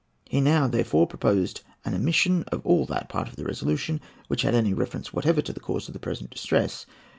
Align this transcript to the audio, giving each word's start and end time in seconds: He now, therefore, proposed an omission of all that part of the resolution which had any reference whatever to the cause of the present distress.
He 0.25 0.41
now, 0.41 0.65
therefore, 0.67 1.05
proposed 1.05 1.61
an 1.85 1.93
omission 1.93 2.41
of 2.45 2.65
all 2.65 2.87
that 2.87 3.07
part 3.07 3.27
of 3.29 3.35
the 3.35 3.43
resolution 3.45 4.01
which 4.29 4.41
had 4.41 4.55
any 4.55 4.73
reference 4.73 5.13
whatever 5.13 5.43
to 5.43 5.53
the 5.53 5.59
cause 5.59 5.87
of 5.87 5.93
the 5.93 5.99
present 5.99 6.31
distress. 6.31 6.87